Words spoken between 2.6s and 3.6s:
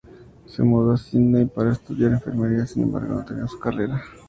sin embargo, no terminó su